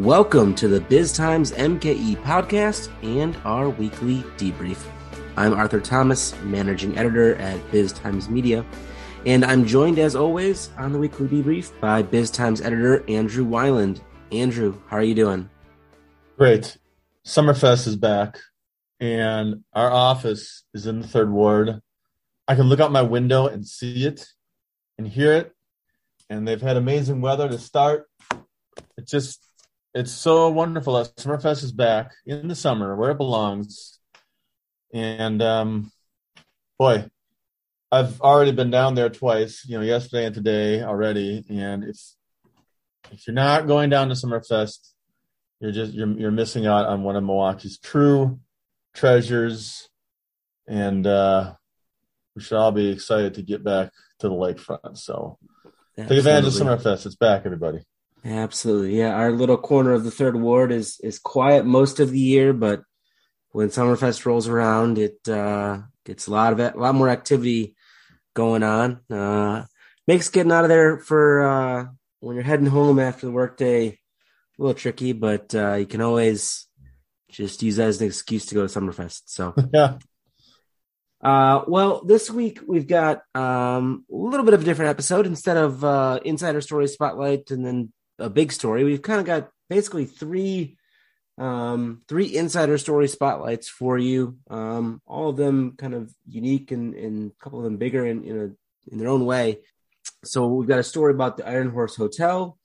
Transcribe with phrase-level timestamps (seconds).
[0.00, 4.84] Welcome to the Biz Times MKE podcast and our weekly debrief.
[5.38, 8.62] I'm Arthur Thomas, managing editor at Biz Times Media,
[9.24, 14.02] and I'm joined as always on the weekly debrief by Biz Times editor Andrew Weiland.
[14.32, 15.48] Andrew, how are you doing?
[16.36, 16.76] Great.
[17.26, 18.38] Summerfest is back,
[19.00, 21.80] and our office is in the third ward.
[22.46, 24.26] I can look out my window and see it
[24.98, 25.52] and hear it,
[26.28, 28.04] and they've had amazing weather to start.
[28.98, 29.42] It just
[29.96, 33.98] it's so wonderful that Summerfest is back in the summer where it belongs.
[34.92, 35.90] And um,
[36.78, 37.06] boy,
[37.90, 41.46] I've already been down there twice, you know, yesterday and today already.
[41.48, 41.98] And if
[43.10, 44.92] if you're not going down to Summerfest,
[45.60, 48.38] you're just you're you're missing out on one of Milwaukee's true
[48.94, 49.88] treasures.
[50.68, 51.54] And uh,
[52.34, 54.98] we should all be excited to get back to the lakefront.
[54.98, 55.38] So
[55.96, 56.16] Absolutely.
[56.16, 57.06] take advantage of Summerfest.
[57.06, 57.82] It's back, everybody.
[58.26, 58.98] Absolutely.
[58.98, 59.14] Yeah.
[59.14, 62.82] Our little corner of the third ward is is quiet most of the year, but
[63.50, 67.76] when Summerfest rolls around, it uh, gets a lot of a lot more activity
[68.34, 69.00] going on.
[69.08, 69.64] Uh,
[70.08, 71.86] makes getting out of there for uh,
[72.18, 73.98] when you're heading home after the workday a
[74.58, 76.66] little tricky, but uh, you can always
[77.30, 79.22] just use that as an excuse to go to Summerfest.
[79.26, 79.98] So yeah.
[81.22, 85.26] Uh, well, this week we've got um, a little bit of a different episode.
[85.26, 88.84] Instead of uh, insider story spotlight and then a big story.
[88.84, 90.78] We've kind of got basically three
[91.38, 94.38] um, three insider story spotlights for you.
[94.48, 98.24] Um, all of them kind of unique and, and a couple of them bigger in
[98.24, 99.58] in, a, in their own way.
[100.24, 102.58] So we've got a story about the Iron Horse Hotel.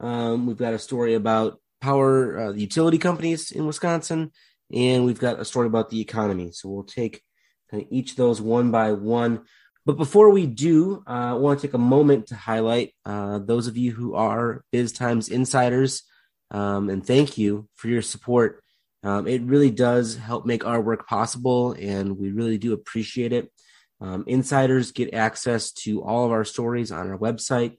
[0.00, 4.32] Um, we've got a story about power uh, utility companies in Wisconsin,
[4.72, 6.52] and we've got a story about the economy.
[6.52, 7.22] So we'll take
[7.70, 9.42] kind of each of those one by one.
[9.88, 13.68] But before we do, uh, I want to take a moment to highlight uh, those
[13.68, 16.02] of you who are Biz Times insiders,
[16.50, 18.62] um, and thank you for your support.
[19.02, 23.50] Um, it really does help make our work possible, and we really do appreciate it.
[23.98, 27.78] Um, insiders get access to all of our stories on our website,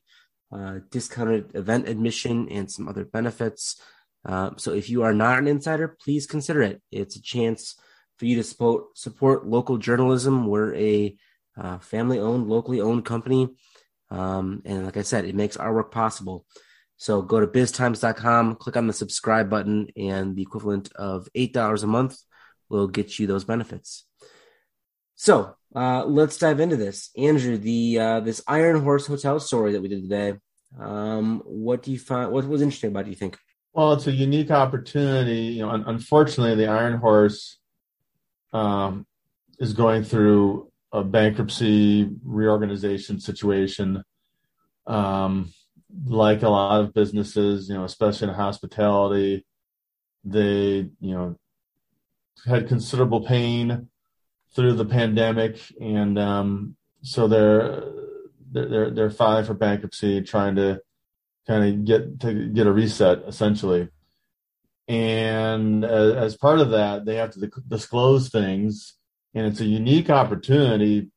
[0.51, 3.79] uh, discounted event admission, and some other benefits.
[4.25, 6.81] Uh, so if you are not an insider, please consider it.
[6.91, 7.75] It's a chance
[8.17, 10.47] for you to support support local journalism.
[10.47, 11.16] We're a
[11.59, 13.49] uh, family owned, locally owned company.
[14.09, 16.45] Um, and like I said, it makes our work possible.
[16.97, 21.87] So go to biztimes.com, click on the subscribe button, and the equivalent of $8 a
[21.87, 22.17] month
[22.69, 24.05] will get you those benefits.
[25.15, 27.09] So uh, let's dive into this.
[27.17, 30.37] Andrew, the uh, this Iron Horse Hotel story that we did today.
[30.79, 32.31] Um, what do you find?
[32.31, 33.01] What was interesting about?
[33.01, 33.37] It, do you think?
[33.73, 35.55] Well, it's a unique opportunity.
[35.57, 37.59] You know, unfortunately, the Iron Horse
[38.53, 39.05] um,
[39.59, 44.03] is going through a bankruptcy reorganization situation.
[44.88, 45.53] Um,
[46.05, 49.45] like a lot of businesses, you know, especially in hospitality,
[50.23, 51.35] they, you know,
[52.45, 53.88] had considerable pain
[54.55, 57.83] through the pandemic, and um, so they're
[58.51, 60.81] they're they're filing for bankruptcy, trying to
[61.47, 63.89] kind of get to get a reset essentially.
[64.88, 68.95] And as, as part of that, they have to disclose things
[69.34, 71.09] and it's a unique opportunity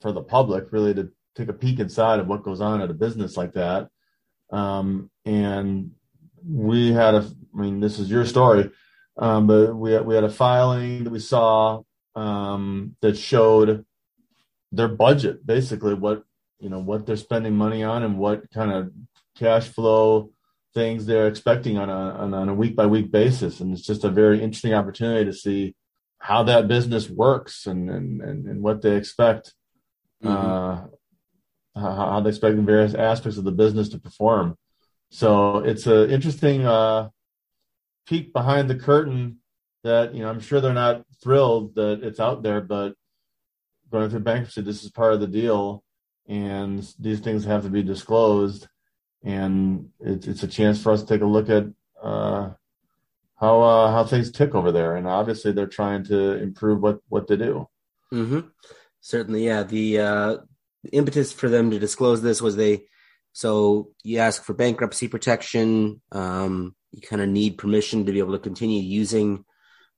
[0.00, 2.94] for the public really to take a peek inside of what goes on at a
[2.94, 3.88] business like that.
[4.50, 5.92] Um, and
[6.46, 8.70] we had a, I mean, this is your story,
[9.16, 11.82] um, but we had, we had a filing that we saw
[12.14, 13.84] um, that showed
[14.70, 16.24] their budget, basically what
[16.60, 18.92] you know what they're spending money on and what kind of
[19.36, 20.30] cash flow
[20.72, 23.60] things they're expecting on a on a week by week basis.
[23.60, 25.74] And it's just a very interesting opportunity to see
[26.24, 29.52] how that business works and and and, and what they expect
[30.24, 30.34] mm-hmm.
[30.34, 30.76] uh,
[31.76, 34.56] how, how, they expect the various aspects of the business to perform
[35.10, 37.10] so it's an interesting uh,
[38.06, 39.38] peek behind the curtain
[39.82, 42.94] that you know i'm sure they're not thrilled that it's out there but
[43.92, 45.84] going through bankruptcy this is part of the deal
[46.26, 48.66] and these things have to be disclosed
[49.22, 51.64] and it's, it's a chance for us to take a look at
[52.02, 52.48] uh,
[53.44, 57.26] how uh, how things tick over there, and obviously they're trying to improve what what
[57.26, 57.68] they do.
[58.12, 58.40] Mm-hmm.
[59.00, 59.62] Certainly, yeah.
[59.64, 60.36] The, uh,
[60.92, 62.84] impetus for them to disclose this was they
[63.32, 66.00] so you ask for bankruptcy protection.
[66.12, 69.44] Um, you kind of need permission to be able to continue using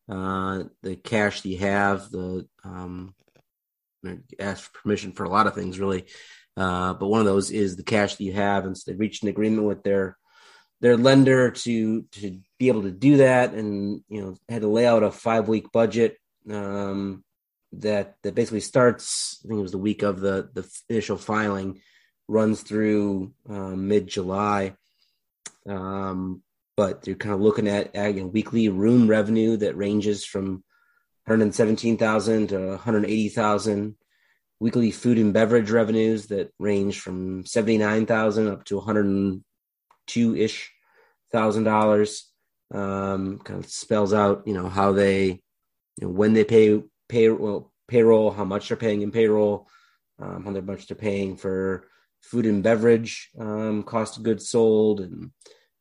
[0.08, 2.10] uh, the cash that you have.
[2.10, 3.14] The um,
[4.38, 6.06] ask for permission for a lot of things, really.
[6.56, 9.22] Uh, but one of those is the cash that you have, and so they reached
[9.22, 10.16] an agreement with their
[10.86, 14.86] their lender to to be able to do that, and you know had to lay
[14.86, 16.16] out a five week budget
[16.48, 17.24] um,
[17.72, 19.40] that that basically starts.
[19.44, 21.80] I think it was the week of the the initial filing,
[22.28, 24.76] runs through um, mid July.
[25.68, 26.44] Um,
[26.76, 30.62] but they're kind of looking at you know, weekly room revenue that ranges from
[31.24, 33.96] 117,000 to 180,000.
[34.60, 40.72] Weekly food and beverage revenues that range from 79,000 up to 102 ish
[41.32, 42.30] thousand dollars.
[42.74, 45.40] Um, kind of spells out, you know, how they, you
[46.00, 49.68] know, when they pay pay well, payroll, how much they're paying in payroll,
[50.18, 51.86] um, how much they're paying for
[52.22, 55.30] food and beverage, um, cost of goods sold, and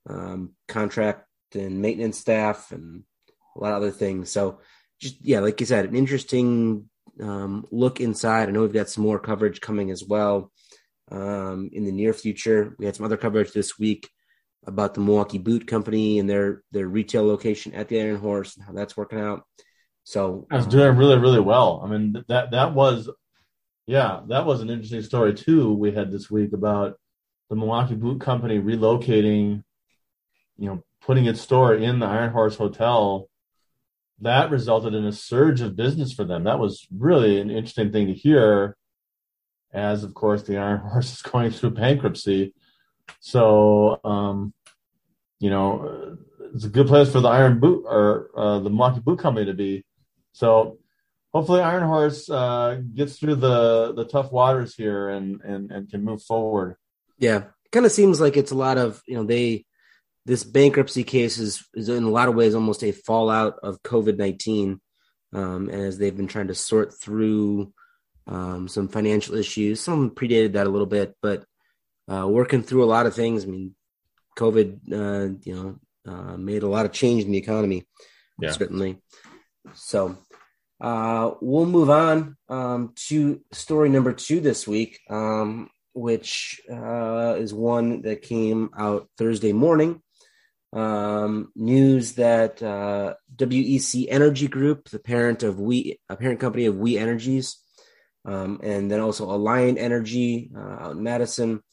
[0.07, 1.25] um, contract
[1.55, 3.03] and maintenance staff, and
[3.55, 4.31] a lot of other things.
[4.31, 4.59] So,
[5.01, 6.87] just yeah, like you said, an interesting
[7.21, 8.47] um, look inside.
[8.47, 10.51] I know we've got some more coverage coming as well
[11.11, 12.75] um, in the near future.
[12.77, 14.09] We had some other coverage this week
[14.67, 18.65] about the Milwaukee Boot Company and their their retail location at the Iron Horse and
[18.65, 19.43] how that's working out.
[20.03, 21.81] So I was doing really really well.
[21.83, 23.09] I mean that that was
[23.87, 25.73] yeah that was an interesting story too.
[25.73, 26.99] We had this week about
[27.49, 29.63] the Milwaukee Boot Company relocating,
[30.57, 33.29] you know, putting its store in the Iron Horse Hotel.
[34.21, 36.45] That resulted in a surge of business for them.
[36.45, 38.77] That was really an interesting thing to hear,
[39.73, 42.53] as of course the Iron Horse is going through bankruptcy.
[43.19, 44.53] So, um,
[45.39, 46.17] you know,
[46.53, 49.53] it's a good place for the Iron Boot or uh, the Milwaukee Boot Company to
[49.53, 49.83] be.
[50.33, 50.79] So,
[51.33, 56.03] hopefully, Iron Horse uh, gets through the the tough waters here and and and can
[56.03, 56.77] move forward.
[57.17, 59.65] Yeah, it kind of seems like it's a lot of you know they
[60.25, 64.17] this bankruptcy case is is in a lot of ways almost a fallout of COVID
[64.17, 64.79] nineteen,
[65.33, 67.73] um, as they've been trying to sort through
[68.27, 69.81] um, some financial issues.
[69.81, 71.45] Some predated that a little bit, but
[72.11, 73.43] uh, working through a lot of things.
[73.43, 73.75] I mean,
[74.35, 77.85] COVID, uh, you know, uh, made a lot of change in the economy,
[78.39, 78.51] yeah.
[78.51, 79.01] certainly.
[79.73, 80.17] So
[80.79, 87.53] uh, we'll move on um, to story number two this week, um, which uh, is
[87.53, 90.01] one that came out Thursday morning.
[90.73, 96.75] Um, news that uh, WEC Energy Group, the parent of We, a parent company of
[96.75, 97.57] We Energies,
[98.25, 101.63] um, and then also Alliant Energy out in Madison,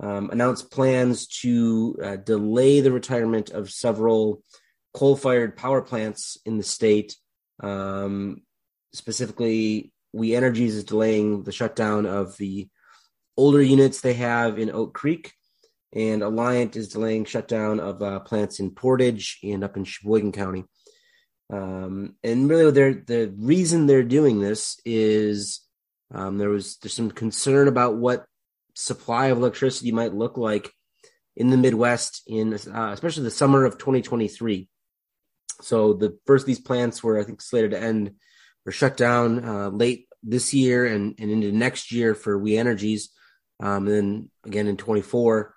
[0.00, 4.42] um, announced plans to uh, delay the retirement of several
[4.94, 7.16] coal fired power plants in the state.
[7.62, 8.42] Um,
[8.92, 12.68] specifically, We Energies is delaying the shutdown of the
[13.36, 15.32] older units they have in Oak Creek,
[15.92, 20.64] and Alliant is delaying shutdown of uh, plants in Portage and up in Sheboygan County.
[21.50, 25.60] Um, and really, the reason they're doing this is
[26.12, 28.26] um, there was there's some concern about what
[28.78, 30.72] supply of electricity might look like
[31.36, 34.68] in the Midwest in uh, especially the summer of 2023.
[35.60, 38.14] So the first these plants were I think slated to end
[38.64, 43.10] or shut down uh, late this year and, and into next year for We Energies,
[43.60, 45.54] um, and then again in 24.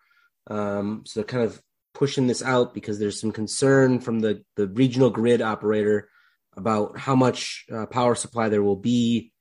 [0.47, 1.62] Um, so kind of
[1.94, 6.09] pushing this out because there's some concern from the the regional grid operator
[6.57, 9.31] about how much uh, power supply there will be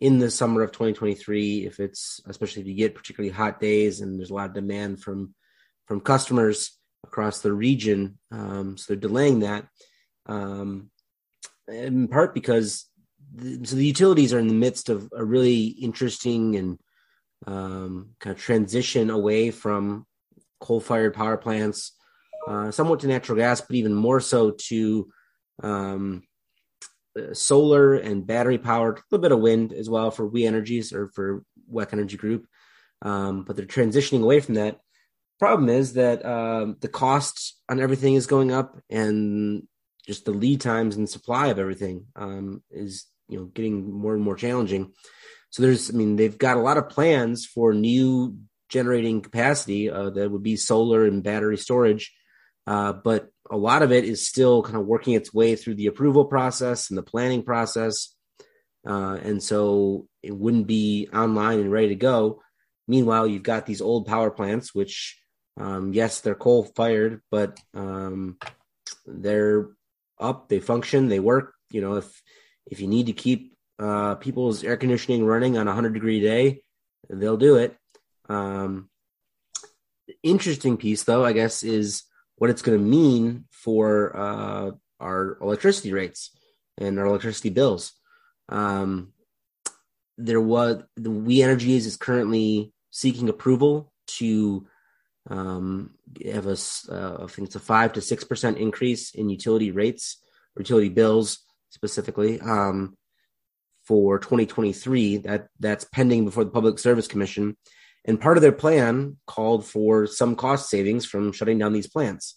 [0.00, 4.18] in the summer of 2023 if it's especially if you get particularly hot days and
[4.18, 5.34] there's a lot of demand from
[5.86, 9.66] from customers across the region um, so they're delaying that
[10.26, 10.90] um,
[11.66, 12.86] in part because
[13.34, 16.78] the, so the utilities are in the midst of a really interesting and
[17.46, 20.06] um, kind of transition away from
[20.60, 21.92] coal-fired power plants
[22.48, 25.08] uh, somewhat to natural gas but even more so to
[25.62, 26.22] um,
[27.32, 31.08] solar and battery powered, a little bit of wind as well for We Energies or
[31.08, 32.46] for WEC Energy Group.
[33.02, 34.80] Um, but they're transitioning away from that.
[35.38, 39.68] Problem is that um, the cost on everything is going up, and
[40.04, 44.22] just the lead times and supply of everything um, is you know getting more and
[44.22, 44.92] more challenging.
[45.50, 48.36] So there's, I mean, they've got a lot of plans for new
[48.68, 52.12] generating capacity uh, that would be solar and battery storage,
[52.68, 55.86] uh, but a lot of it is still kind of working its way through the
[55.86, 58.14] approval process and the planning process.
[58.86, 62.42] Uh, and so it wouldn't be online and ready to go.
[62.86, 65.18] Meanwhile, you've got these old power plants, which,
[65.58, 68.36] um, yes, they're coal fired, but um,
[69.06, 69.70] they're
[70.20, 71.54] up, they function, they work.
[71.70, 72.22] You know, if
[72.66, 76.62] if you need to keep uh, people's air conditioning running on a hundred degree day,
[77.08, 77.78] they'll do it.
[78.28, 78.90] Um,
[80.22, 82.04] interesting piece, though, I guess, is
[82.38, 86.30] what it's going to mean for uh, our electricity rates
[86.78, 87.92] and our electricity bills.
[88.48, 89.12] Um,
[90.16, 94.66] there was the We Energies is currently seeking approval to
[95.28, 95.90] um,
[96.24, 96.56] have a,
[96.90, 100.16] uh, I think it's a five to six percent increase in utility rates,
[100.56, 101.40] utility bills
[101.70, 102.96] specifically um,
[103.84, 105.18] for 2023.
[105.18, 107.56] That that's pending before the Public Service Commission,
[108.04, 112.36] and part of their plan called for some cost savings from shutting down these plants.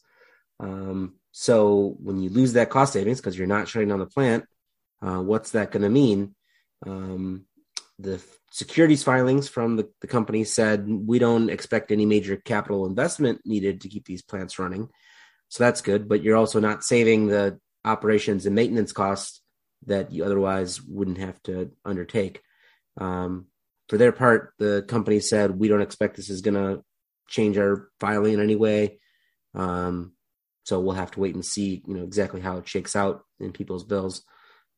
[0.59, 4.45] Um, so when you lose that cost savings because you're not shutting down the plant,
[5.01, 6.35] uh, what's that going to mean?
[6.85, 7.45] Um,
[7.97, 13.41] the securities filings from the, the company said we don't expect any major capital investment
[13.45, 14.89] needed to keep these plants running.
[15.49, 19.41] So that's good, but you're also not saving the operations and maintenance costs
[19.87, 22.41] that you otherwise wouldn't have to undertake.
[22.97, 23.47] Um,
[23.91, 26.81] for their part, the company said we don't expect this is going to
[27.27, 29.01] change our filing in any way.
[29.53, 30.13] Um,
[30.63, 33.51] so we'll have to wait and see, you know, exactly how it shakes out in
[33.51, 34.23] people's bills.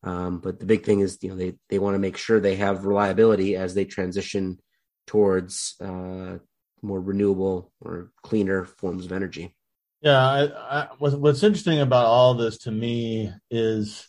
[0.01, 2.55] Um, but the big thing is, you know, they they want to make sure they
[2.55, 4.57] have reliability as they transition
[5.05, 6.39] towards uh,
[6.81, 9.55] more renewable or cleaner forms of energy.
[10.01, 14.07] Yeah, I, I, what's interesting about all this to me is,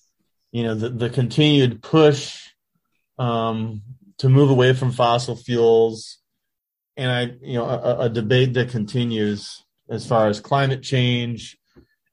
[0.50, 2.48] you know, the, the continued push
[3.18, 3.82] um,
[4.18, 6.18] to move away from fossil fuels,
[6.96, 11.58] and I, you know, a, a debate that continues as far as climate change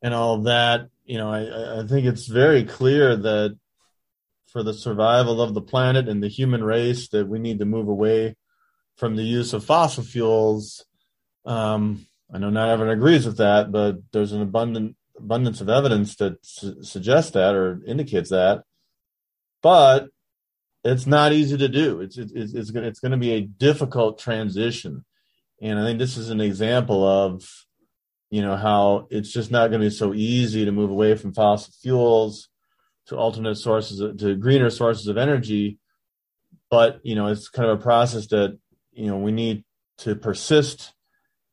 [0.01, 0.87] and all of that.
[1.05, 3.57] You know, I, I think it's very clear that
[4.47, 7.87] for the survival of the planet and the human race that we need to move
[7.87, 8.35] away
[8.97, 10.85] from the use of fossil fuels.
[11.45, 16.15] Um, I know not everyone agrees with that, but there's an abundant abundance of evidence
[16.15, 18.63] that su- suggests that or indicates that.
[19.61, 20.07] But
[20.83, 22.01] it's not easy to do.
[22.01, 25.05] It's it's it's, it's going it's going to be a difficult transition,
[25.61, 27.47] and I think this is an example of
[28.29, 31.33] you know how it's just not going to be so easy to move away from
[31.33, 32.49] fossil fuels
[33.07, 35.77] to alternate sources to greener sources of energy.
[36.69, 38.57] But you know it's kind of a process that
[38.91, 39.63] you know we need
[39.99, 40.93] to persist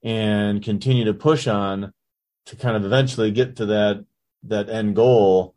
[0.03, 1.93] and continue to push on
[2.47, 4.05] to kind of eventually get to that
[4.45, 5.55] that end goal.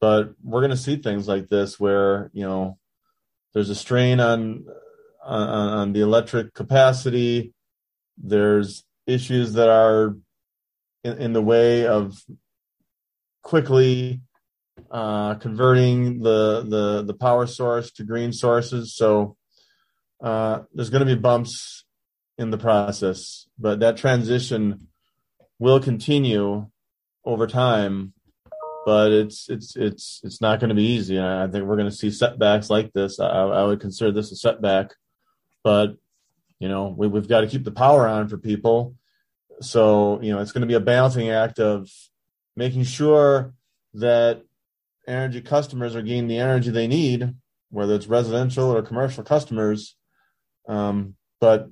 [0.00, 2.78] But we're going to see things like this where you know
[3.54, 4.64] there's a strain on
[5.24, 7.52] on, on the electric capacity
[8.22, 10.16] there's issues that are
[11.04, 12.22] in, in the way of
[13.42, 14.20] quickly
[14.90, 18.94] uh, converting the, the the power source to green sources.
[18.94, 19.36] So
[20.22, 21.84] uh, there's going to be bumps
[22.38, 24.88] in the process, but that transition
[25.58, 26.66] will continue
[27.24, 28.14] over time.
[28.86, 31.20] But it's it's it's it's not going to be easy.
[31.20, 33.20] I think we're going to see setbacks like this.
[33.20, 34.94] I, I would consider this a setback,
[35.62, 35.96] but
[36.58, 38.94] you know we, we've got to keep the power on for people.
[39.60, 41.90] So you know it's going to be a balancing act of
[42.56, 43.52] making sure
[43.94, 44.42] that
[45.06, 47.34] energy customers are getting the energy they need,
[47.70, 49.96] whether it's residential or commercial customers.
[50.68, 51.68] Um, but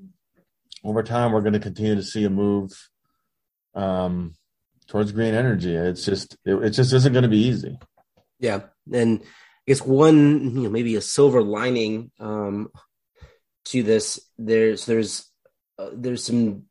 [0.84, 2.72] over time, we're going to continue to see a move
[3.74, 4.34] um,
[4.88, 5.75] towards green energy.
[5.75, 7.78] It's just it, it just isn't going to be easy.
[8.40, 9.26] Yeah, and I
[9.66, 12.68] guess one you know maybe a silver lining um,
[13.66, 15.30] to this there's there's
[15.78, 16.64] uh, there's some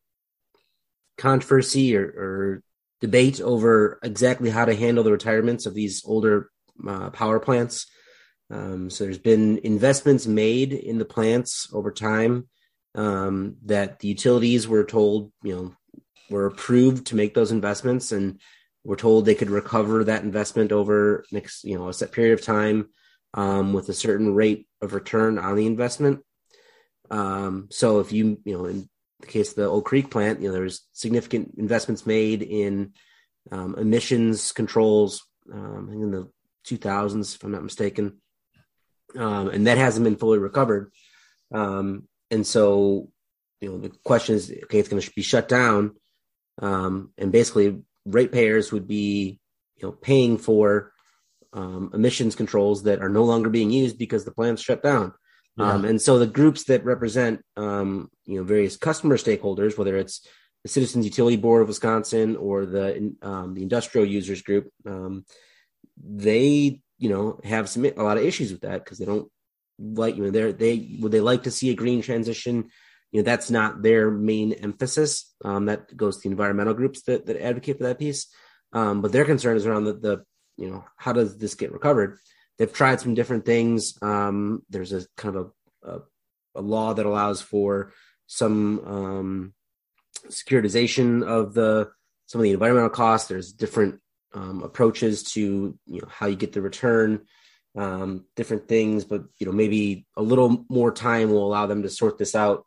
[1.18, 2.64] controversy or, or
[3.02, 6.50] debate over exactly how to handle the retirements of these older
[6.88, 7.88] uh, power plants.
[8.50, 12.48] Um, so there's been investments made in the plants over time
[12.96, 15.76] um, that the utilities were told, you know,
[16.29, 18.39] were approved to make those investments, and
[18.84, 22.46] were told they could recover that investment over next, you know, a set period of
[22.46, 22.89] time
[23.34, 26.22] um, with a certain rate of return on the investment.
[27.10, 30.48] Um, so if you, you know, in the case of the Oak Creek plant, you
[30.48, 32.93] know, there's significant investments made in
[33.51, 35.24] um, emissions controls.
[35.51, 36.29] Um, in the
[36.67, 38.17] 2000s, if I'm not mistaken.
[39.15, 40.91] Um, and that hasn't been fully recovered.
[41.53, 43.10] Um, and so,
[43.62, 45.96] you know, the question is, okay, it's going to be shut down.
[46.62, 49.40] Um, and basically, ratepayers would be,
[49.76, 50.94] you know, paying for
[51.54, 55.14] um, emissions controls that are no longer being used because the plant's shut down.
[55.58, 55.74] Yeah.
[55.74, 60.28] Um, and so the groups that represent, um, you know, various customer stakeholders, whether it's
[60.64, 64.72] the Citizens Utility Board of Wisconsin or the the Industrial Users Group,
[66.04, 69.30] they you know have some a lot of issues with that because they don't
[69.80, 72.70] like you know they they would they like to see a green transition
[73.12, 77.26] you know that's not their main emphasis um, that goes to the environmental groups that,
[77.26, 78.28] that advocate for that piece
[78.74, 80.24] um, but their concern is around the, the
[80.58, 82.18] you know how does this get recovered
[82.58, 85.52] they've tried some different things um, there's a kind of
[85.84, 86.00] a, a,
[86.56, 87.94] a, law that allows for
[88.28, 89.54] some um,
[90.30, 91.90] securitization of the
[92.26, 94.00] some of the environmental costs there's different
[94.38, 97.26] um, approaches to you know how you get the return,
[97.76, 99.04] um, different things.
[99.04, 102.66] But you know maybe a little more time will allow them to sort this out.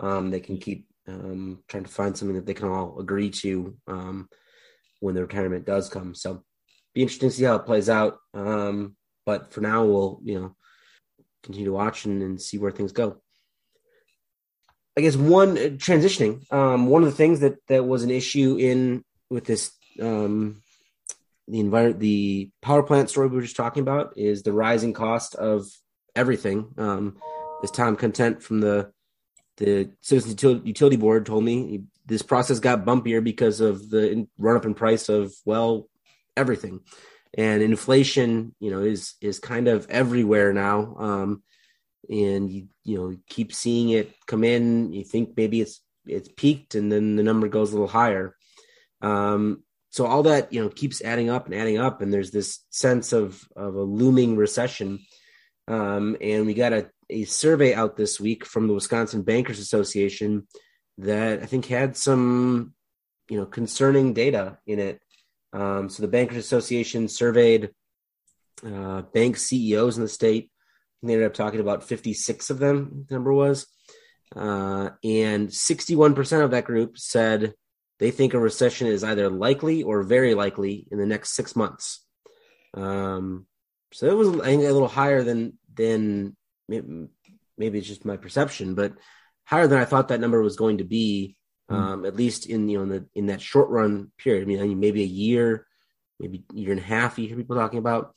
[0.00, 3.76] Um, they can keep um, trying to find something that they can all agree to
[3.86, 4.28] um,
[5.00, 6.14] when the retirement does come.
[6.14, 6.42] So
[6.94, 8.18] be interesting to see how it plays out.
[8.34, 10.56] Um, but for now, we'll you know
[11.42, 13.20] continue to watch and, and see where things go.
[14.96, 16.50] I guess one uh, transitioning.
[16.52, 20.62] Um, one of the things that that was an issue in with this um,
[21.48, 25.34] the environment, the power plant story we were just talking about is the rising cost
[25.34, 25.66] of
[26.14, 26.72] everything.
[26.78, 27.18] Um,
[27.62, 28.92] as Tom Content from the
[29.56, 34.64] the Citizens Utility Board told me, this process got bumpier because of the run up
[34.64, 35.88] in price of well
[36.36, 36.80] everything,
[37.36, 40.96] and inflation, you know, is is kind of everywhere now.
[40.98, 41.42] Um,
[42.08, 44.92] and you you know keep seeing it come in.
[44.92, 48.36] You think maybe it's it's peaked, and then the number goes a little higher.
[49.02, 52.60] Um, so all that you know keeps adding up and adding up, and there's this
[52.70, 55.00] sense of of a looming recession.
[55.68, 60.46] Um, and we got a, a survey out this week from the Wisconsin Bankers Association
[60.98, 62.74] that I think had some
[63.28, 65.00] you know concerning data in it.
[65.52, 67.70] Um, so the Bankers Association surveyed
[68.64, 70.50] uh, bank CEOs in the state.
[71.02, 73.06] And they ended up talking about 56 of them.
[73.08, 73.66] The number was,
[74.34, 77.54] uh, and 61% of that group said
[77.98, 82.04] they think a recession is either likely or very likely in the next six months.
[82.74, 83.46] Um,
[83.96, 86.36] so it was, I think, a little higher than than
[86.68, 88.92] maybe it's just my perception, but
[89.44, 91.34] higher than I thought that number was going to be.
[91.70, 91.74] Hmm.
[91.74, 92.06] Um, mm.
[92.06, 94.42] At least in you know in the in that short run period.
[94.42, 95.66] I mean, I mean, maybe a year,
[96.20, 97.18] maybe a year and a half.
[97.18, 98.14] You hear people talking about.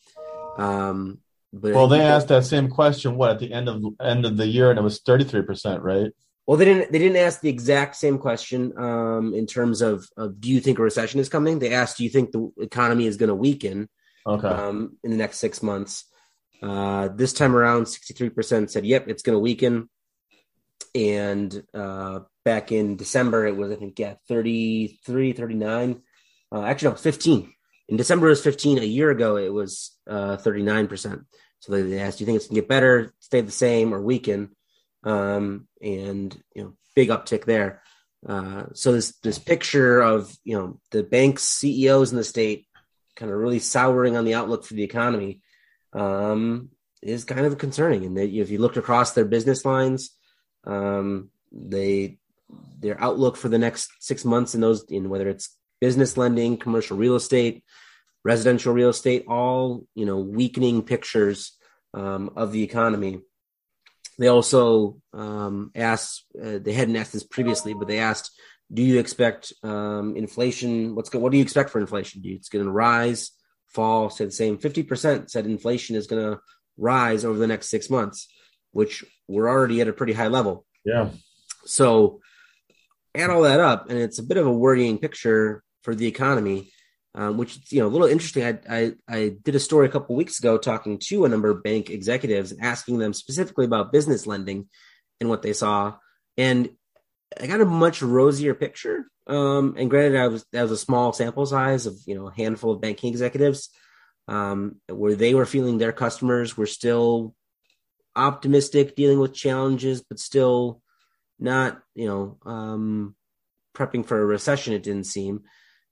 [0.57, 1.19] Um,
[1.53, 3.15] but well, they asked that same question.
[3.15, 5.81] What at the end of end of the year, and it was thirty three percent,
[5.81, 6.11] right?
[6.45, 6.91] Well, they didn't.
[6.91, 10.77] They didn't ask the exact same question um, in terms of, of, do you think
[10.77, 11.59] a recession is coming?
[11.59, 13.87] They asked, do you think the economy is going to weaken
[14.25, 14.47] okay.
[14.47, 16.05] um, in the next six months?
[16.61, 19.89] Uh, this time around, sixty three percent said, "Yep, it's going to weaken."
[20.95, 26.01] And uh, back in December, it was I think yeah, 33, 39.
[26.51, 27.53] Uh, actually, no, fifteen.
[27.87, 28.79] In December, it was fifteen.
[28.79, 31.21] A year ago, it was uh, thirty nine percent.
[31.59, 34.01] So they asked, "Do you think it's going to get better, stay the same, or
[34.01, 34.55] weaken?"
[35.03, 37.81] um, and you know big uptick there.
[38.27, 42.67] Uh, so this this picture of you know the banks CEOs in the state
[43.19, 45.41] kind of really souring on the outlook for the economy
[45.93, 46.69] um,
[47.03, 48.05] is kind of concerning.
[48.05, 50.11] And if you looked across their business lines,
[50.65, 52.17] um, they
[52.79, 56.97] their outlook for the next six months in those in whether it's business lending, commercial
[56.97, 57.63] real estate,
[58.23, 61.57] residential real estate, all you know weakening pictures
[61.93, 63.19] um, of the economy.
[64.17, 68.31] They also um, asked, uh, they hadn't asked this previously, but they asked,
[68.71, 70.95] do you expect um, inflation?
[70.95, 72.21] What's go- what do you expect for inflation?
[72.21, 73.31] Do you, it's going to rise,
[73.67, 74.09] fall?
[74.09, 74.57] Said the same.
[74.57, 76.39] Fifty percent said inflation is going to
[76.77, 78.27] rise over the next six months,
[78.71, 80.65] which we're already at a pretty high level.
[80.85, 81.09] Yeah.
[81.65, 82.21] So
[83.15, 86.71] add all that up, and it's a bit of a worrying picture for the economy
[87.15, 88.43] um, which you know a little interesting.
[88.45, 91.63] I, I, I did a story a couple weeks ago talking to a number of
[91.63, 94.67] bank executives and asking them specifically about business lending
[95.19, 95.95] and what they saw,
[96.37, 96.69] and
[97.39, 99.09] I got a much rosier picture.
[99.27, 102.33] Um, and granted, I was that was a small sample size of you know a
[102.33, 103.69] handful of banking executives
[104.27, 107.35] um, where they were feeling their customers were still
[108.15, 110.81] optimistic, dealing with challenges, but still
[111.37, 113.15] not you know um,
[113.75, 114.73] prepping for a recession.
[114.73, 115.43] It didn't seem.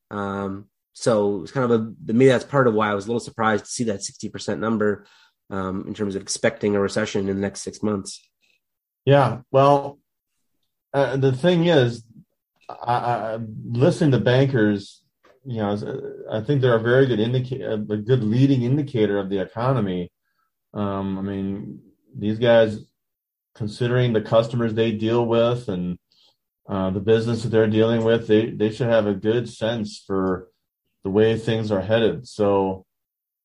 [0.10, 3.20] Um, so it's kind of a maybe that's part of why I was a little
[3.20, 5.06] surprised to see that 60% number
[5.52, 8.28] um, in terms of expecting a recession in the next six months.
[9.06, 10.00] Yeah, well,
[10.94, 12.04] uh, the thing is,
[12.70, 15.02] I, I, listening to bankers,
[15.46, 19.40] you know, I think they're a very good indicator, a good leading indicator of the
[19.40, 20.12] economy.
[20.74, 21.80] Um, I mean,
[22.16, 22.80] these guys,
[23.56, 25.98] considering the customers they deal with and
[26.68, 30.50] uh, the business that they're dealing with, they they should have a good sense for
[31.04, 32.28] the way things are headed.
[32.28, 32.86] So,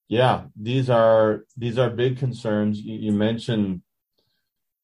[0.08, 2.80] yeah, these are these are big concerns.
[2.80, 3.82] You, you mentioned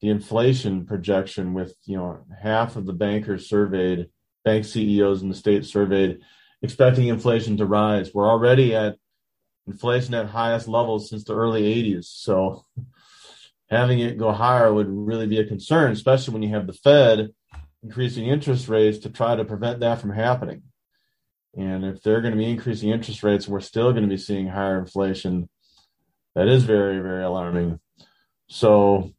[0.00, 4.08] the inflation projection with you know half of the bankers surveyed,
[4.44, 6.20] bank CEOs in the state surveyed,
[6.62, 8.12] expecting inflation to rise.
[8.14, 8.96] We're already at
[9.66, 12.04] inflation at highest levels since the early 80s.
[12.04, 12.64] So
[13.70, 17.30] having it go higher would really be a concern, especially when you have the Fed
[17.82, 20.62] increasing interest rates to try to prevent that from happening.
[21.56, 24.48] And if they're going to be increasing interest rates we're still going to be seeing
[24.48, 25.48] higher inflation,
[26.34, 27.80] that is very, very alarming.
[28.48, 29.12] So,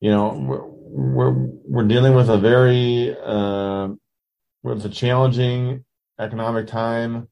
[0.00, 1.32] you know, we're, we're,
[1.64, 3.88] we're dealing with a very, uh,
[4.62, 5.84] with a challenging
[6.18, 7.28] economic time,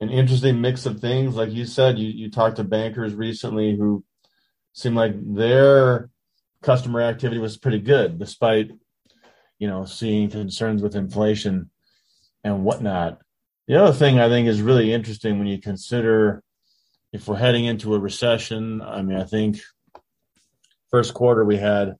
[0.00, 1.34] an interesting mix of things.
[1.34, 4.04] Like you said, you, you talked to bankers recently who
[4.72, 6.10] seemed like their
[6.62, 8.70] customer activity was pretty good despite,
[9.58, 11.70] you know, seeing concerns with inflation
[12.44, 13.18] and whatnot.
[13.66, 16.42] The other thing I think is really interesting when you consider
[17.12, 18.80] if we're heading into a recession.
[18.82, 19.60] I mean, I think
[20.90, 21.96] first quarter we had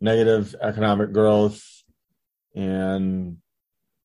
[0.00, 1.62] negative economic growth
[2.54, 3.38] and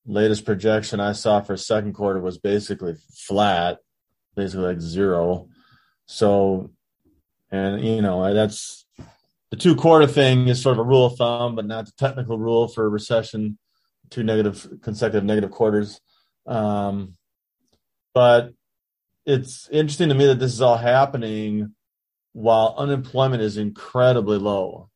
[0.06, 2.96] latest projection I saw for second quarter was basically
[3.28, 3.80] flat,
[4.36, 5.48] basically like zero.
[6.06, 6.72] So,
[7.52, 8.86] and you know, that's
[9.52, 12.38] the two quarter thing is sort of a rule of thumb, but not the technical
[12.38, 13.58] rule for a recession,
[14.10, 16.00] two negative consecutive negative quarters.
[16.46, 17.16] Um,
[18.14, 18.52] but
[19.26, 21.74] it's interesting to me that this is all happening
[22.36, 24.90] while unemployment is incredibly low,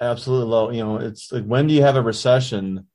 [0.00, 0.70] absolutely low.
[0.70, 2.88] You know, it's like when do you have a recession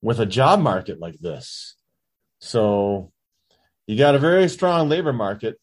[0.00, 1.74] with a job market like this?
[2.38, 3.12] So
[3.86, 5.60] you got a very strong labor market,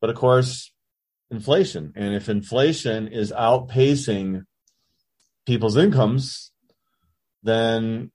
[0.00, 0.72] but of course,
[1.30, 1.92] inflation.
[1.94, 4.44] And if inflation is outpacing
[5.44, 6.52] people's incomes,
[7.42, 8.12] then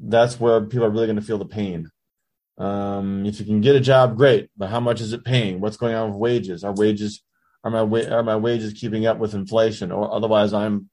[0.00, 1.92] that's where people are really going to feel the pain.
[2.58, 5.60] Um, if you can get a job, great, but how much is it paying?
[5.60, 6.64] What's going on with wages?
[6.64, 7.22] Are wages
[7.64, 10.88] are my wa- are my wages keeping up with inflation, or otherwise I'm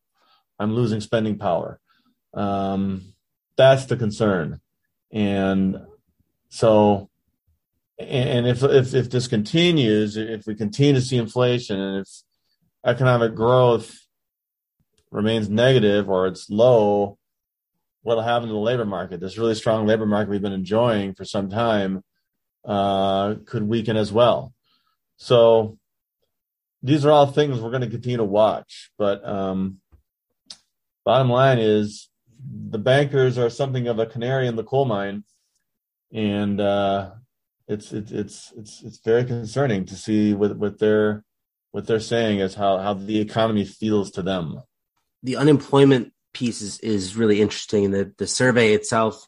[0.60, 1.80] I'm losing spending power?
[2.34, 3.14] Um,
[3.58, 4.60] that's the concern,
[5.12, 5.78] and
[6.50, 7.10] so
[7.98, 12.10] and if if if this continues, if we continue to see inflation, and if
[12.86, 13.98] economic growth
[15.12, 17.18] remains negative or it's low,
[18.02, 19.20] what'll happen to the labor market?
[19.22, 22.04] This really strong labor market we've been enjoying for some time
[22.66, 24.54] uh, could weaken as well.
[25.16, 25.78] So
[26.86, 28.92] these are all things we're going to continue to watch.
[28.98, 29.82] But um,
[31.04, 32.10] bottom line is
[32.70, 35.24] the bankers are something of a canary in the coal mine,
[36.14, 37.12] and uh,
[37.68, 41.24] it's it's it's it's it's very concerning to see what what they're
[41.72, 44.62] what they're saying is how how the economy feels to them.
[45.24, 47.90] The unemployment piece is, is really interesting.
[47.90, 49.28] The the survey itself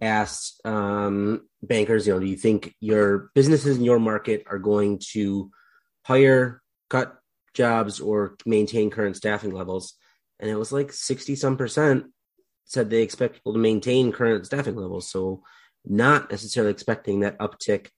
[0.00, 5.00] asked um, bankers, you know, do you think your businesses in your market are going
[5.12, 5.50] to
[6.04, 7.16] hire, cut
[7.54, 9.94] jobs, or maintain current staffing levels?
[10.40, 12.06] And it was like sixty some percent
[12.64, 15.10] said they expect people to maintain current staffing levels.
[15.10, 15.42] So
[15.84, 17.88] not necessarily expecting that uptick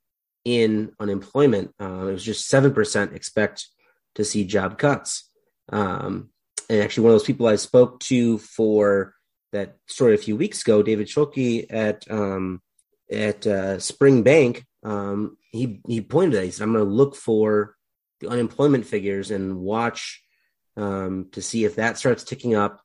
[0.44, 1.74] in unemployment.
[1.80, 3.66] Uh, it was just seven percent expect
[4.14, 5.28] to see job cuts.
[5.70, 6.30] Um,
[6.68, 9.14] and actually one of those people I spoke to for
[9.52, 12.62] that story a few weeks ago, David Schulke at um,
[13.10, 16.44] at uh, Spring Bank, um, he he pointed at.
[16.44, 17.74] He said, "I'm going to look for
[18.28, 20.22] unemployment figures and watch
[20.76, 22.80] um, to see if that starts ticking up,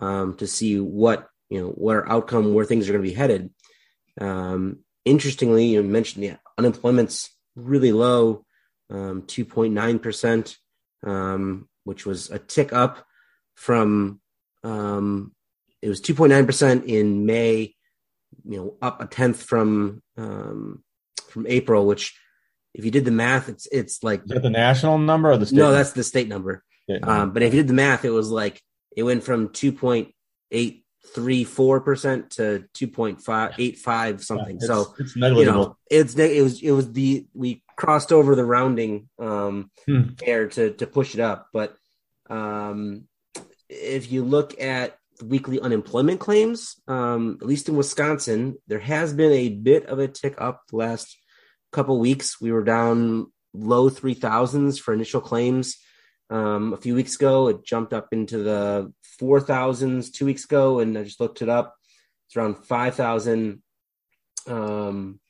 [0.00, 3.14] um, to see what you know what our outcome, where things are going to be
[3.14, 3.50] headed."
[4.20, 8.44] Um, interestingly, you mentioned the unemployment's really low,
[8.90, 10.56] um, 2.9 percent,
[11.84, 13.04] which was a tick up
[13.54, 14.20] from
[14.64, 15.32] um,
[15.84, 17.74] it was 2.9% in May,
[18.44, 20.82] you know, up a tenth from um,
[21.28, 22.18] from April, which
[22.74, 25.46] if you did the math, it's it's like Is that the national number or the
[25.46, 25.76] state no, number?
[25.78, 26.62] that's the state number.
[26.86, 26.98] Yeah.
[27.02, 28.60] Um, but if you did the math, it was like
[28.96, 34.56] it went from 2.834% to 2.585 something.
[34.56, 38.44] It's- so it's you know, it's it was it was the we crossed over the
[38.44, 40.10] rounding um Hmm.
[40.24, 41.76] there to to push it up, but
[42.30, 43.04] um
[43.68, 49.32] if you look at weekly unemployment claims, um, at least in Wisconsin, there has been
[49.32, 51.16] a bit of a tick up the last
[51.74, 52.40] couple weeks.
[52.40, 55.76] We were down low three thousands for initial claims.
[56.30, 60.80] Um, a few weeks ago, it jumped up into the four thousands two weeks ago,
[60.80, 61.76] and I just looked it up.
[62.26, 63.62] It's around five thousand
[64.46, 65.20] um,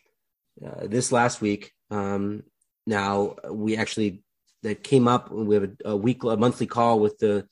[0.64, 1.72] uh, this last week.
[1.90, 2.44] Um,
[2.86, 4.22] now we actually
[4.62, 5.30] that came up.
[5.30, 7.46] We have a, a week, a monthly call with the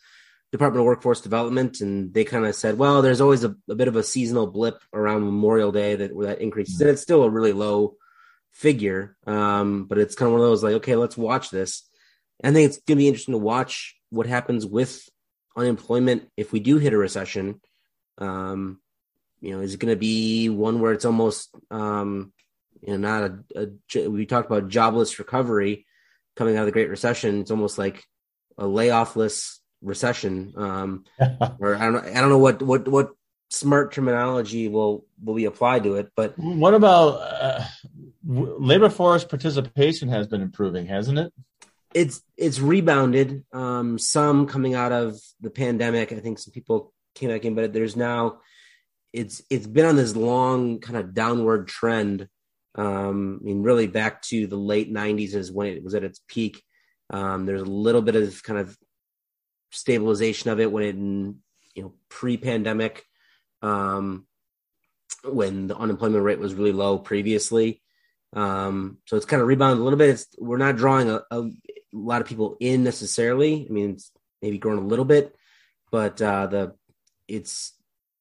[0.52, 3.88] Department of Workforce Development, and they kind of said, well, there's always a, a, bit
[3.88, 7.31] of a seasonal blip around Memorial Day that where that increases, and it's still a
[7.31, 7.96] really low
[8.53, 9.17] figure.
[9.27, 11.88] Um, but it's kind of one of those like, okay, let's watch this.
[12.43, 15.09] I think it's going to be interesting to watch what happens with
[15.57, 17.61] unemployment if we do hit a recession.
[18.19, 18.81] Um,
[19.41, 22.33] you know, is it going to be one where it's almost, um,
[22.81, 25.87] you know, not a, a, we talked about jobless recovery
[26.37, 27.41] coming out of the Great Recession.
[27.41, 28.05] It's almost like
[28.59, 30.53] a layoffless recession.
[30.57, 31.05] Um,
[31.61, 33.11] or I don't, I don't know what, what, what
[33.51, 37.65] smart terminology will, will be applied to it, but what about uh,
[38.25, 41.33] labor force participation has been improving, hasn't it?
[41.95, 43.45] It's, it's rebounded.
[43.53, 46.13] Um, some coming out of the pandemic.
[46.13, 48.39] I think some people came back in, but there's now,
[49.13, 52.29] it's, it's been on this long kind of downward trend.
[52.75, 56.21] Um, I mean, really back to the late nineties is when it was at its
[56.27, 56.63] peak.
[57.11, 58.75] Um, there's a little bit of kind of
[59.71, 60.97] stabilization of it when it,
[61.75, 63.05] you know, pre-pandemic,
[63.61, 64.27] um,
[65.25, 67.83] when the unemployment rate was really low previously.
[68.35, 70.11] Um, so it's kind of rebounded a little bit.
[70.11, 71.51] It's, we're not drawing a, a,
[71.92, 73.66] lot of people in necessarily.
[73.68, 75.35] I mean, it's maybe grown a little bit,
[75.90, 76.75] but uh, the
[77.29, 77.75] it's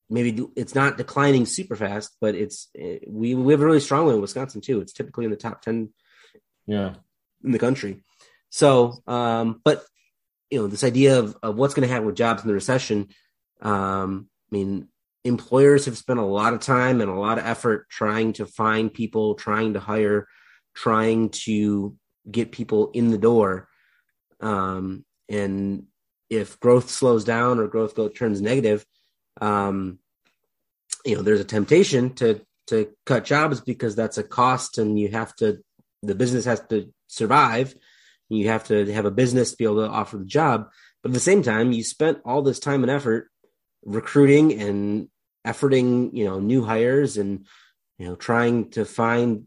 [0.10, 2.67] maybe it's not declining super fast, but it's
[3.08, 4.82] we we have a really strong one in Wisconsin too.
[4.82, 5.93] It's typically in the top ten,
[6.67, 6.95] yeah,
[7.43, 8.04] in the country.
[8.50, 9.86] So, um, but
[10.50, 13.08] you know, this idea of, of what's going to happen with jobs in the recession.
[13.62, 14.89] Um, I mean,
[15.23, 18.93] employers have spent a lot of time and a lot of effort trying to find
[18.93, 20.27] people, trying to hire,
[20.75, 21.95] trying to
[22.29, 23.67] get people in the door.
[24.39, 25.86] Um, and
[26.29, 28.86] if growth slows down or growth go, turns negative,
[29.39, 29.99] um,
[31.05, 35.10] you know, there's a temptation to to cut jobs because that's a cost, and you
[35.10, 35.60] have to.
[36.03, 37.75] The business has to survive.
[38.29, 40.69] You have to have a business to be able to offer the job.
[41.03, 43.31] But at the same time, you spent all this time and effort
[43.84, 45.10] recruiting and
[45.46, 47.46] efforting, you know, new hires and
[47.98, 49.46] you know trying to find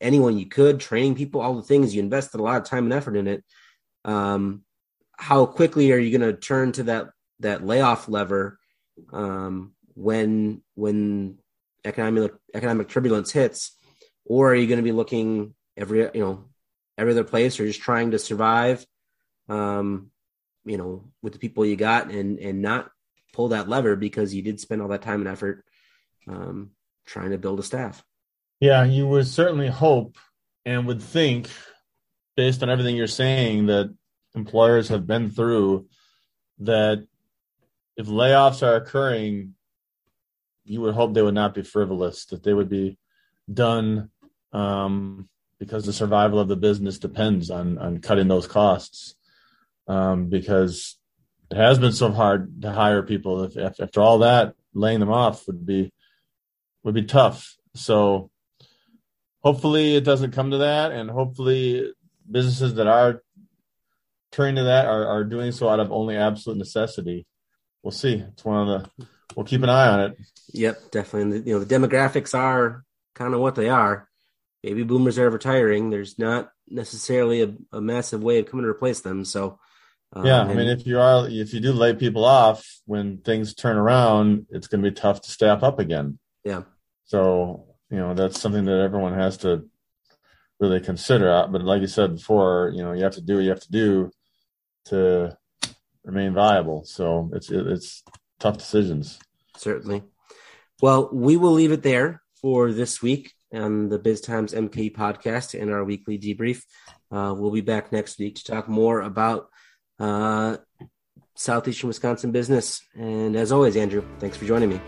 [0.00, 2.92] anyone you could, training people, all the things you invested a lot of time and
[2.92, 3.44] effort in it.
[4.04, 4.62] Um,
[5.16, 7.08] how quickly are you going to turn to that
[7.40, 8.58] that layoff lever
[9.12, 11.38] um, when when
[11.84, 13.76] economic economic turbulence hits,
[14.24, 16.44] or are you going to be looking every you know
[16.98, 18.86] every other place, or just trying to survive,
[19.48, 20.10] um,
[20.64, 22.90] you know, with the people you got, and and not
[23.34, 25.64] pull that lever because you did spend all that time and effort
[26.28, 26.70] um,
[27.04, 28.04] trying to build a staff.
[28.60, 30.16] Yeah, you would certainly hope
[30.64, 31.50] and would think,
[32.36, 33.94] based on everything you're saying, that
[34.34, 35.86] employers have been through
[36.60, 37.06] that
[37.96, 39.54] if layoffs are occurring,
[40.64, 42.96] you would hope they would not be frivolous, that they would be
[43.52, 44.10] done
[44.52, 49.16] um, because the survival of the business depends on on cutting those costs.
[49.86, 50.96] Um, because
[51.50, 53.44] it has been so hard to hire people.
[53.44, 55.92] If, if, after all that, laying them off would be
[56.82, 57.56] would be tough.
[57.74, 58.30] So
[59.42, 61.92] hopefully it doesn't come to that, and hopefully
[62.30, 63.22] businesses that are
[64.32, 67.26] turning to that are, are doing so out of only absolute necessity
[67.84, 68.14] we'll see.
[68.14, 70.16] It's one of the we'll keep an eye on it.
[70.52, 71.42] Yep, definitely.
[71.46, 72.82] You know, the demographics are
[73.14, 74.08] kind of what they are.
[74.62, 75.90] Baby boomers are retiring.
[75.90, 79.24] There's not necessarily a, a massive way of coming to replace them.
[79.24, 79.58] So,
[80.14, 83.54] um, yeah, I mean, if you are if you do lay people off when things
[83.54, 86.18] turn around, it's going to be tough to staff up again.
[86.44, 86.62] Yeah.
[87.06, 89.68] So you know that's something that everyone has to
[90.60, 91.46] really consider.
[91.50, 93.72] But like you said before, you know you have to do what you have to
[93.72, 94.10] do
[94.86, 95.36] to
[96.04, 96.84] remain viable.
[96.84, 98.04] So it's it's
[98.38, 99.18] tough decisions.
[99.56, 100.04] Certainly.
[100.80, 105.60] Well, we will leave it there for this week on the Biz Times MK podcast
[105.60, 106.62] and our weekly debrief.
[107.10, 109.48] Uh, we'll be back next week to talk more about
[109.98, 110.56] uh,
[111.34, 112.80] southeastern Wisconsin business.
[112.94, 114.80] And as always, Andrew, thanks for joining me.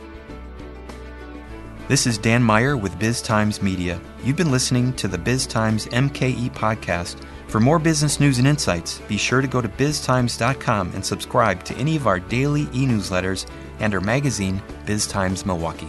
[1.88, 4.01] This is Dan Meyer with Biz Times Media.
[4.25, 8.99] You've been listening to the Biz Times MKE podcast for more business news and insights,
[9.09, 13.47] be sure to go to biztimes.com and subscribe to any of our daily e newsletters
[13.79, 15.88] and our magazine, Biz Times Milwaukee.